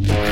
Bye. 0.00 0.31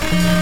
Música 0.00 0.37